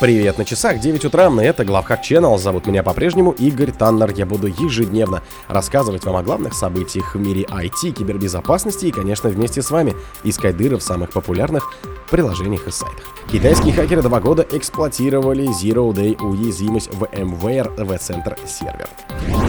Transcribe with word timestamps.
Привет 0.00 0.38
на 0.38 0.46
часах, 0.46 0.80
9 0.80 1.04
утра, 1.04 1.30
это 1.42 1.62
Главхак 1.62 2.00
Channel, 2.02 2.38
зовут 2.38 2.66
меня 2.66 2.82
по-прежнему 2.82 3.32
Игорь 3.32 3.70
Таннер. 3.70 4.10
Я 4.16 4.24
буду 4.24 4.46
ежедневно 4.46 5.22
рассказывать 5.46 6.06
вам 6.06 6.16
о 6.16 6.22
главных 6.22 6.54
событиях 6.54 7.14
в 7.14 7.20
мире 7.20 7.42
IT, 7.42 7.92
кибербезопасности 7.92 8.86
и, 8.86 8.92
конечно, 8.92 9.28
вместе 9.28 9.60
с 9.60 9.70
вами 9.70 9.94
искать 10.24 10.56
дыры 10.56 10.78
в 10.78 10.82
самых 10.82 11.10
популярных 11.10 11.70
приложениях 12.10 12.66
и 12.66 12.70
сайтах. 12.70 13.04
Китайские 13.30 13.74
хакеры 13.74 14.00
два 14.00 14.20
года 14.20 14.46
эксплуатировали 14.50 15.48
Zero 15.48 15.92
Day 15.92 16.18
уязвимость 16.18 16.94
в 16.94 17.04
VMware 17.04 17.84
V-Center 17.84 18.38
сервер. 18.48 18.88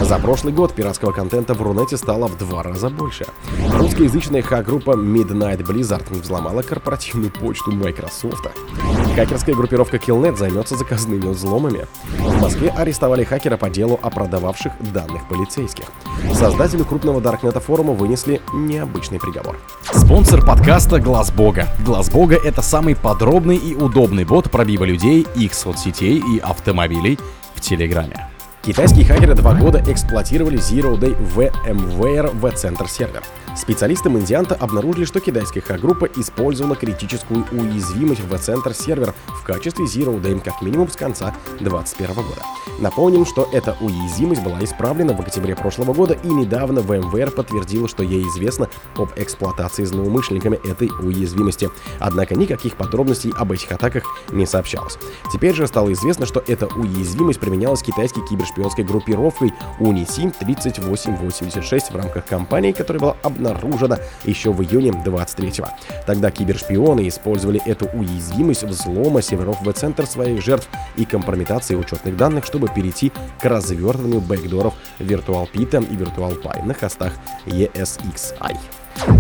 За 0.02 0.20
прошлый 0.20 0.52
год 0.52 0.74
пиратского 0.74 1.14
контента 1.14 1.54
в 1.54 1.62
Рунете 1.62 1.96
стало 1.96 2.28
в 2.28 2.38
два 2.38 2.62
раза 2.62 2.90
больше. 2.90 3.26
Русскоязычная 3.92 4.42
хак-группа 4.42 4.92
Midnight 4.92 5.64
Blizzard 5.64 6.18
взломала 6.18 6.62
корпоративную 6.62 7.30
почту 7.30 7.74
Microsoft. 7.74 8.48
Хакерская 9.18 9.54
группировка 9.54 9.98
Killnet 9.98 10.38
займется 10.38 10.78
заказными 10.78 11.28
взломами. 11.28 11.86
В 12.18 12.42
Москве 12.42 12.70
арестовали 12.70 13.26
хакера 13.26 13.58
по 13.58 13.70
делу 13.70 14.00
о 14.02 14.10
продававших 14.10 14.72
данных 14.94 15.28
полицейских. 15.28 15.84
Создателю 16.34 16.86
крупного 16.86 17.20
Даркнета 17.20 17.60
форума 17.60 17.92
вынесли 17.92 18.42
необычный 18.54 19.20
приговор. 19.20 19.60
Спонсор 19.92 20.40
подкаста 20.46 21.02
Глаз 21.02 21.30
Бога. 21.30 21.68
Глаз 21.86 22.10
Бога 22.10 22.38
это 22.42 22.62
самый 22.62 22.96
подробный 22.96 23.58
и 23.58 23.76
удобный 23.76 24.24
бот 24.24 24.50
пробива 24.50 24.86
людей, 24.86 25.28
их 25.36 25.54
соцсетей 25.54 26.24
и 26.34 26.40
автомобилей 26.40 27.20
в 27.56 27.60
Телеграме. 27.60 28.31
Китайские 28.64 29.06
хакеры 29.06 29.34
два 29.34 29.56
года 29.56 29.84
эксплуатировали 29.88 30.60
Zero 30.60 30.96
Day 30.96 31.18
VMware 31.36 32.40
V-Center 32.40 32.88
сервер. 32.88 33.24
Специалисты 33.58 34.10
Мандианта 34.10 34.54
обнаружили, 34.54 35.04
что 35.04 35.20
китайская 35.20 35.62
хак-группа 35.62 36.06
использовала 36.06 36.76
критическую 36.76 37.44
уязвимость 37.52 38.22
в 38.22 38.30
V-Center 38.30 38.74
сервер 38.74 39.16
в 39.28 39.44
качестве 39.44 39.86
Zero 39.86 40.22
Day 40.22 40.40
как 40.40 40.62
минимум 40.62 40.90
с 40.90 40.96
конца 40.96 41.36
2021 41.60 42.14
года. 42.14 42.42
Напомним, 42.80 43.26
что 43.26 43.50
эта 43.52 43.76
уязвимость 43.82 44.44
была 44.44 44.64
исправлена 44.64 45.14
в 45.14 45.22
октябре 45.22 45.56
прошлого 45.56 45.94
года 45.94 46.14
и 46.14 46.28
недавно 46.28 46.80
VMware 46.80 47.32
подтвердила, 47.32 47.88
что 47.88 48.04
ей 48.04 48.22
известно 48.28 48.70
об 48.96 49.10
эксплуатации 49.16 49.84
злоумышленниками 49.84 50.60
этой 50.68 50.90
уязвимости. 51.02 51.70
Однако 52.00 52.36
никаких 52.36 52.76
подробностей 52.76 53.32
об 53.38 53.52
этих 53.52 53.72
атаках 53.72 54.04
не 54.32 54.46
сообщалось. 54.46 54.98
Теперь 55.34 55.56
же 55.56 55.68
стало 55.68 55.92
известно, 55.94 56.26
что 56.26 56.44
эта 56.48 56.68
уязвимость 56.68 57.40
применялась 57.40 57.84
китайской 57.84 58.26
кибершпионской 58.52 58.84
группировкой 58.84 59.54
Unisim 59.80 60.34
3886 60.38 61.92
в 61.92 61.96
рамках 61.96 62.26
кампании, 62.26 62.72
которая 62.72 63.00
была 63.00 63.18
обнаружена 63.24 63.98
еще 64.24 64.52
в 64.52 64.62
июне 64.62 64.92
23-го. 64.92 65.68
Тогда 66.06 66.32
кибершпионы 66.32 67.08
использовали 67.08 67.62
эту 67.66 67.86
уязвимость 67.88 68.64
взлома 68.64 69.22
серверов 69.22 69.62
в-центр 69.62 70.06
своих 70.06 70.44
жертв 70.44 70.70
и 70.96 71.06
компрометации 71.06 71.76
учетных 71.76 72.18
данных, 72.18 72.46
чтобы 72.46 72.68
перейти 72.68 73.12
к 73.40 73.46
развертыванию 73.46 74.22
бэкдоров 74.22 74.74
VirtualPit 75.00 75.88
и 75.90 75.96
VirtualPy 75.96 76.66
на 76.66 76.74
хостах 76.74 77.14
ESXi. 77.46 78.58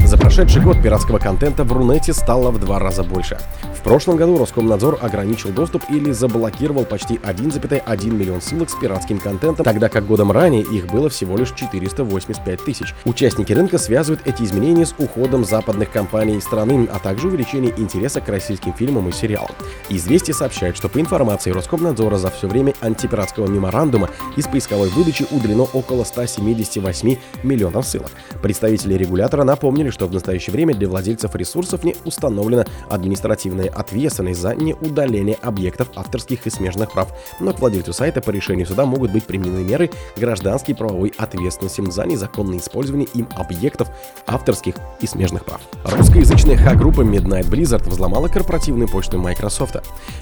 За 0.05 0.17
прошедший 0.17 0.61
год 0.61 0.81
пиратского 0.81 1.19
контента 1.19 1.63
в 1.63 1.71
Рунете 1.71 2.13
стало 2.13 2.51
в 2.51 2.59
два 2.59 2.79
раза 2.79 3.03
больше. 3.03 3.37
В 3.73 3.83
прошлом 3.83 4.15
году 4.15 4.37
Роскомнадзор 4.37 4.99
ограничил 5.01 5.49
доступ 5.49 5.83
или 5.89 6.11
заблокировал 6.11 6.85
почти 6.85 7.15
1,1 7.15 8.11
миллион 8.11 8.39
ссылок 8.39 8.69
с 8.69 8.75
пиратским 8.75 9.17
контентом, 9.17 9.65
тогда 9.65 9.89
как 9.89 10.05
годом 10.05 10.31
ранее 10.31 10.61
их 10.61 10.85
было 10.85 11.09
всего 11.09 11.35
лишь 11.35 11.51
485 11.53 12.63
тысяч. 12.63 12.93
Участники 13.05 13.53
рынка 13.53 13.79
связывают 13.79 14.21
эти 14.25 14.43
изменения 14.43 14.85
с 14.85 14.93
уходом 14.99 15.43
западных 15.45 15.89
компаний 15.91 16.39
страны, 16.41 16.87
а 16.93 16.99
также 16.99 17.27
увеличением 17.27 17.73
интереса 17.77 18.21
к 18.21 18.29
российским 18.29 18.73
фильмам 18.73 19.09
и 19.09 19.11
сериалам. 19.11 19.55
Известие 19.89 20.35
сообщает, 20.35 20.77
что 20.77 20.89
по 20.89 20.99
информации 20.99 21.49
Роскомнадзора 21.49 22.17
за 22.17 22.29
все 22.29 22.47
время 22.47 22.75
антипиратского 22.81 23.47
меморандума 23.47 24.09
из 24.35 24.45
поисковой 24.45 24.89
выдачи 24.89 25.25
удалено 25.31 25.63
около 25.63 26.03
178 26.03 27.15
миллионов 27.41 27.87
ссылок. 27.87 28.11
Представители 28.43 28.93
регулятора 28.93 29.43
напомнили, 29.61 29.91
что 29.91 30.07
в 30.07 30.11
настоящее 30.11 30.53
время 30.53 30.73
для 30.73 30.89
владельцев 30.89 31.35
ресурсов 31.35 31.83
не 31.83 31.95
установлена 32.03 32.65
административная 32.89 33.69
ответственность 33.69 34.41
за 34.41 34.55
неудаление 34.55 35.37
объектов 35.39 35.89
авторских 35.95 36.47
и 36.47 36.49
смежных 36.49 36.91
прав, 36.91 37.13
но 37.39 37.53
к 37.53 37.59
владельцу 37.59 37.93
сайта 37.93 38.21
по 38.21 38.31
решению 38.31 38.65
суда 38.65 38.87
могут 38.87 39.11
быть 39.11 39.25
применены 39.25 39.63
меры 39.63 39.91
гражданской 40.17 40.73
правовой 40.73 41.13
ответственности 41.15 41.91
за 41.91 42.05
незаконное 42.05 42.57
использование 42.57 43.07
им 43.13 43.27
объектов 43.35 43.89
авторских 44.25 44.75
и 44.99 45.05
смежных 45.05 45.45
прав. 45.45 45.61
Русскоязычная 45.83 46.57
хак-группа 46.57 47.01
Midnight 47.01 47.47
Blizzard 47.47 47.87
взломала 47.87 48.29
корпоративную 48.29 48.87
почту 48.87 49.19
Microsoft. 49.19 49.75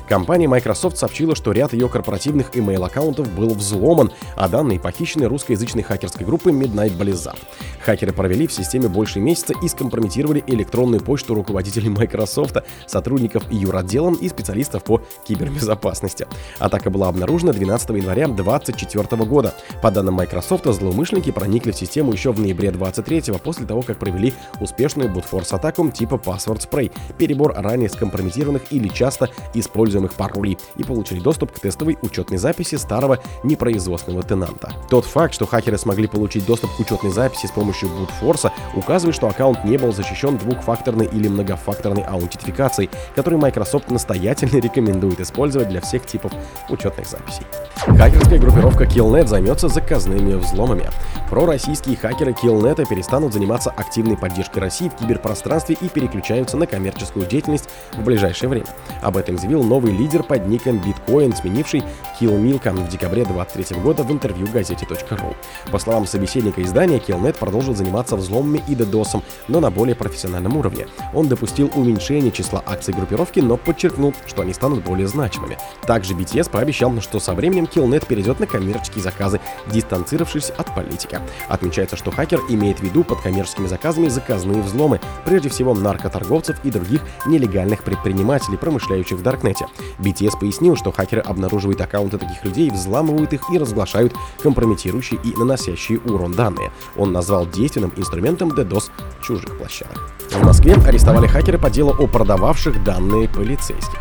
Компания 0.09 0.50
Microsoft 0.50 0.97
сообщила, 0.97 1.33
что 1.33 1.53
ряд 1.53 1.71
ее 1.71 1.88
корпоративных 1.88 2.56
email-аккаунтов 2.57 3.31
был 3.31 3.53
взломан, 3.53 4.11
а 4.35 4.50
данные 4.50 4.81
похищены 4.81 5.27
русскоязычной 5.27 5.83
хакерской 5.83 6.25
группы 6.25 6.51
Midnight 6.51 6.97
Blizzard. 6.97 7.39
Хакеры 7.79 8.11
провели 8.11 8.47
в 8.47 8.51
системе 8.51 8.89
больше 8.89 9.21
месяца 9.29 9.53
и 9.62 9.67
скомпрометировали 9.67 10.44
электронную 10.47 11.01
почту 11.03 11.35
руководителей 11.35 11.90
Microsoft, 11.90 12.57
сотрудников 12.88 13.44
юротделом 13.51 14.16
и 14.16 14.28
специалистов 14.28 14.84
по 14.84 15.01
кибербезопасности. 15.28 16.28
Атака 16.57 16.90
была 16.90 17.09
обнаружена 17.09 17.53
12 17.53 17.89
января 17.91 18.28
2024 18.28 19.23
года. 19.25 19.53
По 19.84 19.91
данным 19.91 20.16
Microsoft, 20.16 20.66
злоумышленники 20.66 21.31
проникли 21.31 21.72
в 21.72 21.75
систему 21.75 22.12
еще 22.12 22.31
в 22.31 22.39
ноябре 22.39 22.72
2023 22.72 23.39
после 23.39 23.66
того, 23.66 23.84
как 23.84 24.00
провели 24.00 24.34
успешную 24.59 25.09
бутфорс-атаку 25.09 25.89
типа 25.91 26.16
Password 26.16 26.68
Spray, 26.68 26.91
перебор 27.18 27.53
ранее 27.56 27.89
скомпрометированных 27.89 28.72
или 28.72 28.88
часто 28.88 29.29
используемых 29.53 30.13
паролей 30.13 30.57
и 30.78 30.84
получили 30.84 31.19
доступ 31.19 31.51
к 31.51 31.59
тестовой 31.59 31.97
учетной 32.01 32.38
записи 32.39 32.75
старого 32.75 33.19
непроизводственного 33.44 34.23
тенанта. 34.23 34.73
Тот 34.89 35.06
факт, 35.06 35.34
что 35.35 35.45
хакеры 35.45 35.78
смогли 35.78 36.07
получить 36.07 36.45
доступ 36.45 36.72
к 36.75 36.79
учетной 36.79 37.12
записи 37.12 37.45
с 37.45 37.51
помощью 37.51 37.89
бутфорса, 37.89 38.51
указывает, 38.75 39.16
что 39.19 39.28
аккаунт 39.28 39.66
не 39.66 39.75
был 39.78 39.91
защищен 39.91 40.38
двухфакторной 40.38 41.06
или 41.06 41.28
многофакторной 41.28 42.03
аутентификацией, 42.03 42.90
который 43.18 43.38
Microsoft 43.38 43.91
настоятельно 43.91 44.62
рекомендует 44.62 45.19
использовать 45.19 45.68
для 45.68 45.81
всех 45.81 46.06
типов 46.06 46.31
учетных 46.69 47.06
записей. 47.06 47.46
Хакерская 47.85 48.40
группировка 48.40 48.85
Killnet 48.85 49.28
займется 49.28 49.68
заказными 49.68 50.35
взломами. 50.35 50.85
Пророссийские 51.30 51.97
хакеры 51.97 52.31
Killnet 52.31 52.88
перестанут 52.88 53.34
заниматься 53.34 53.72
активной 53.72 54.16
поддержкой 54.16 54.59
России 54.59 54.88
в 54.88 54.96
киберпространстве 54.96 55.75
и 55.81 55.90
переключаются 55.90 56.56
на 56.56 56.66
коммерческую 56.66 57.25
деятельность 57.25 57.69
в 57.94 58.03
ближайшее 58.03 58.50
время. 58.50 58.68
Об 59.01 59.18
этом 59.18 59.38
заявил 59.38 59.63
новый 59.63 59.91
лидер 59.91 60.24
под 60.24 60.47
ником 60.47 60.78
Bitcoin, 60.78 61.36
сменивший 61.36 61.84
Killmilk 62.19 62.69
в 62.72 62.90
декабре 62.90 63.25
2023 63.25 63.81
года 63.81 64.03
в 64.03 64.12
интервью 64.12 64.47
газете.ру. 64.53 65.36
По 65.72 65.78
словам 65.78 66.06
собеседника 66.06 66.62
издания, 66.62 67.00
Killnet 67.00 67.38
продолжил 67.38 67.75
заниматься 67.75 68.16
взломами 68.16 68.62
и 68.68 68.75
DDoS, 68.75 69.09
но 69.47 69.59
на 69.59 69.72
более 69.72 69.96
профессиональном 69.96 70.58
уровне. 70.58 70.88
Он 71.14 71.28
допустил 71.28 71.72
уменьшение 71.75 72.31
числа 72.31 72.64
акций 72.66 72.94
группировки, 72.94 73.40
но 73.40 73.58
подчеркнул, 73.58 74.14
что 74.28 74.42
они 74.42 74.53
станут 74.53 74.84
более 74.84 75.08
значимыми. 75.08 75.58
Также 75.86 76.14
BTS 76.14 76.50
пообещал, 76.50 76.90
что 77.02 77.19
со 77.19 77.34
временем 77.34 77.66
Killnet 77.66 78.06
перейдет 78.06 78.40
на 78.40 78.48
коммерческие 78.48 79.03
заказы, 79.03 79.40
дистанцировавшись 79.68 80.50
от 80.50 80.74
политики. 80.74 81.19
Отмечается, 81.48 81.96
что 81.96 82.12
хакер 82.12 82.42
имеет 82.50 82.80
в 82.80 82.84
виду 82.84 83.03
под 83.03 83.22
коммерческими 83.22 83.68
заказами 83.68 84.08
заказные 84.08 84.62
взломы, 84.62 85.00
прежде 85.25 85.50
всего 85.50 85.74
наркоторговцев 85.74 86.58
и 86.64 86.72
других 86.72 87.02
нелегальных 87.25 87.84
предпринимателей, 87.84 88.58
промышляющих 88.58 89.18
в 89.18 89.24
Даркнете. 89.24 89.68
BTS 90.00 90.40
пояснил, 90.40 90.75
что 90.75 90.92
хакеры 90.92 91.22
обнаруживают 91.22 91.81
аккаунты 91.81 92.18
таких 92.18 92.44
людей, 92.44 92.69
взламывают 92.69 93.34
их 93.34 93.42
и 93.52 93.58
разглашают 93.58 94.14
компрометирующие 94.42 95.19
и 95.24 95.36
наносящие 95.36 96.00
урон 96.00 96.34
данные. 96.34 96.72
Он 96.96 97.12
назвал 97.12 97.46
действенным 97.46 97.94
инструментом 97.96 98.50
DDoS 98.50 98.92
чужих 99.22 99.58
площадок. 99.58 100.12
В 100.32 100.44
Москве 100.44 100.76
арестовали 100.86 101.28
хакеры 101.28 101.58
по 101.58 101.70
делу 101.70 101.96
о 101.98 102.08
продававших 102.08 102.84
данные 102.84 103.28
полицейских. 103.30 104.00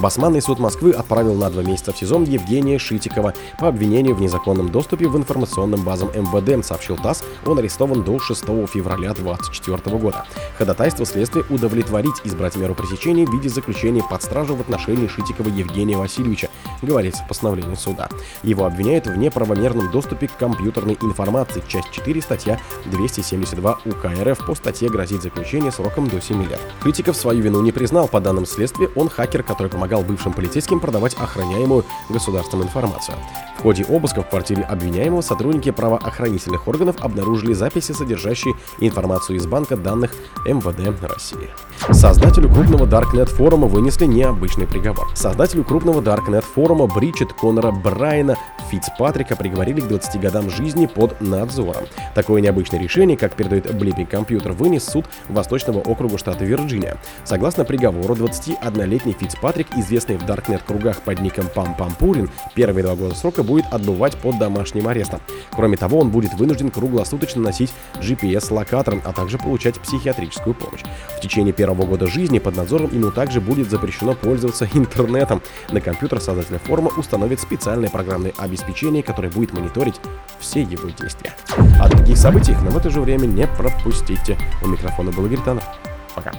Басманный 0.00 0.40
суд 0.40 0.58
Москвы 0.58 0.92
отправил 0.92 1.34
на 1.34 1.50
два 1.50 1.62
месяца 1.62 1.92
в 1.92 1.98
СИЗО 1.98 2.22
Евгения 2.22 2.78
Шитикова 2.78 3.34
по 3.58 3.68
обвинению 3.68 4.14
в 4.14 4.20
незаконном 4.22 4.70
доступе 4.70 5.06
в 5.08 5.16
информационным 5.16 5.84
базам 5.84 6.08
МВД, 6.08 6.64
сообщил 6.64 6.96
ТАСС. 6.96 7.22
Он 7.44 7.58
арестован 7.58 8.02
до 8.02 8.18
6 8.18 8.40
февраля 8.66 9.12
2024 9.12 9.98
года. 9.98 10.24
Ходатайство 10.56 11.04
следствия 11.04 11.44
удовлетворить 11.50 12.14
избрать 12.24 12.56
меру 12.56 12.74
пресечения 12.74 13.26
в 13.26 13.32
виде 13.32 13.50
заключения 13.50 14.02
под 14.02 14.22
стражу 14.22 14.56
в 14.56 14.62
отношении 14.62 15.06
Шитикова 15.06 15.48
Евгения 15.48 15.98
Васильевича, 15.98 16.48
говорится 16.80 17.22
в 17.24 17.28
постановлении 17.28 17.74
суда. 17.74 18.08
Его 18.42 18.64
обвиняют 18.64 19.06
в 19.06 19.18
неправомерном 19.18 19.90
доступе 19.90 20.28
к 20.28 20.36
компьютерной 20.38 20.96
информации, 21.02 21.62
часть 21.68 21.90
4, 21.90 22.22
статья 22.22 22.58
272 22.86 23.78
УК 23.84 24.06
РФ. 24.18 24.46
По 24.46 24.54
статье 24.54 24.88
грозит 24.88 25.20
заключение 25.20 25.70
сроком 25.70 26.08
до 26.08 26.22
7 26.22 26.42
лет. 26.48 26.60
Шитиков 26.82 27.16
свою 27.16 27.42
вину 27.42 27.60
не 27.60 27.70
признал. 27.70 28.08
По 28.08 28.20
данным 28.20 28.46
следствия, 28.46 28.88
он 28.96 29.10
хакер, 29.10 29.42
который 29.42 29.68
помогал 29.68 29.89
помогал 29.90 30.02
бывшим 30.02 30.32
полицейским 30.32 30.78
продавать 30.78 31.14
охраняемую 31.14 31.84
государством 32.08 32.62
информацию. 32.62 33.16
В 33.58 33.62
ходе 33.62 33.84
обыска 33.84 34.22
в 34.22 34.28
квартире 34.28 34.62
обвиняемого 34.62 35.20
сотрудники 35.20 35.70
правоохранительных 35.70 36.66
органов 36.66 36.96
обнаружили 37.00 37.52
записи, 37.52 37.92
содержащие 37.92 38.54
информацию 38.78 39.36
из 39.36 39.46
банка 39.46 39.76
данных 39.76 40.12
МВД 40.46 41.02
России. 41.02 41.50
Создателю 41.90 42.48
крупного 42.48 42.86
Darknet 42.86 43.26
форума 43.26 43.66
вынесли 43.66 44.06
необычный 44.06 44.66
приговор. 44.66 45.08
Создателю 45.14 45.64
крупного 45.64 46.00
Darknet 46.00 46.42
форума 46.42 46.86
Бричет 46.86 47.32
Конора 47.32 47.70
Брайана 47.70 48.38
Фицпатрика 48.70 49.36
приговорили 49.36 49.80
к 49.80 49.88
20 49.88 50.20
годам 50.20 50.48
жизни 50.48 50.86
под 50.86 51.20
надзором. 51.20 51.84
Такое 52.14 52.40
необычное 52.40 52.80
решение, 52.80 53.16
как 53.16 53.34
передает 53.34 53.74
Блиппинг 53.74 54.08
Компьютер, 54.08 54.52
вынес 54.52 54.84
суд 54.84 55.06
Восточного 55.28 55.80
округа 55.80 56.16
штата 56.16 56.44
Вирджиния. 56.44 56.96
Согласно 57.24 57.64
приговору, 57.64 58.14
21-летний 58.14 59.12
Фицпатрик, 59.12 59.66
известный 59.80 60.16
в 60.16 60.24
Даркнет 60.24 60.62
кругах 60.62 61.00
под 61.02 61.20
ником 61.20 61.48
Пам 61.54 61.74
Пам 61.74 61.92
Пурин, 61.94 62.30
первые 62.54 62.84
два 62.84 62.94
года 62.94 63.14
срока 63.14 63.42
будет 63.42 63.66
отбывать 63.72 64.16
под 64.16 64.38
домашним 64.38 64.88
арестом. 64.88 65.20
Кроме 65.50 65.76
того, 65.76 65.98
он 65.98 66.10
будет 66.10 66.34
вынужден 66.34 66.70
круглосуточно 66.70 67.42
носить 67.42 67.72
GPS-локатор, 68.00 69.00
а 69.04 69.12
также 69.12 69.38
получать 69.38 69.80
психиатрическую 69.80 70.54
помощь. 70.54 70.82
В 71.16 71.20
течение 71.20 71.52
первого 71.52 71.84
года 71.86 72.06
жизни 72.06 72.38
под 72.38 72.56
надзором 72.56 72.92
ему 72.92 73.10
также 73.10 73.40
будет 73.40 73.70
запрещено 73.70 74.14
пользоваться 74.14 74.68
интернетом. 74.74 75.42
На 75.70 75.80
компьютер 75.80 76.20
создателя 76.20 76.58
форума 76.58 76.90
установит 76.96 77.40
специальное 77.40 77.88
программное 77.88 78.32
обеспечение, 78.38 79.02
которое 79.02 79.28
будет 79.28 79.52
мониторить 79.52 80.00
все 80.38 80.62
его 80.62 80.88
действия. 80.90 81.32
О 81.80 81.88
других 81.88 82.16
событиях, 82.16 82.62
но 82.62 82.70
в 82.70 82.76
это 82.76 82.90
же 82.90 83.00
время 83.00 83.26
не 83.26 83.46
пропустите. 83.46 84.38
У 84.62 84.68
микрофона 84.68 85.10
был 85.10 85.26
Игорь 85.26 85.44
Таннер. 85.44 85.64
Пока. 86.14 86.32